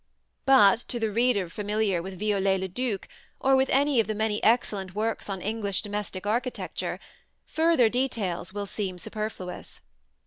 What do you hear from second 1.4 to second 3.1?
familiar with Viollet le Duc,